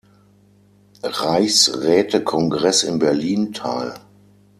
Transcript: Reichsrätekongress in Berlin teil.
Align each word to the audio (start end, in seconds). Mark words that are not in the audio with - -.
Reichsrätekongress 1.03 2.81
in 2.81 2.97
Berlin 2.97 3.53
teil. 3.53 3.93